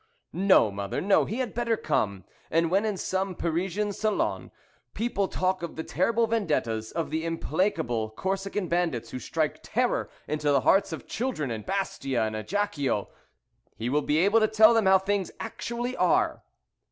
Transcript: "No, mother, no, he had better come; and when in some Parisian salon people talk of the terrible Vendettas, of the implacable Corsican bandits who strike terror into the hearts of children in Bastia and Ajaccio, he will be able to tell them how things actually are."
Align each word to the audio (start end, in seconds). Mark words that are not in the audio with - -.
"No, 0.33 0.71
mother, 0.71 0.99
no, 0.99 1.25
he 1.25 1.37
had 1.37 1.53
better 1.53 1.77
come; 1.77 2.23
and 2.49 2.71
when 2.71 2.85
in 2.85 2.97
some 2.97 3.35
Parisian 3.35 3.93
salon 3.93 4.49
people 4.95 5.27
talk 5.27 5.61
of 5.61 5.75
the 5.75 5.83
terrible 5.83 6.25
Vendettas, 6.25 6.91
of 6.91 7.11
the 7.11 7.23
implacable 7.23 8.09
Corsican 8.09 8.67
bandits 8.67 9.11
who 9.11 9.19
strike 9.19 9.59
terror 9.61 10.09
into 10.27 10.49
the 10.51 10.61
hearts 10.61 10.91
of 10.91 11.05
children 11.05 11.51
in 11.51 11.61
Bastia 11.61 12.23
and 12.23 12.35
Ajaccio, 12.35 13.09
he 13.77 13.89
will 13.89 14.01
be 14.01 14.17
able 14.17 14.39
to 14.39 14.47
tell 14.47 14.73
them 14.73 14.87
how 14.87 14.97
things 14.97 15.29
actually 15.39 15.95
are." 15.95 16.41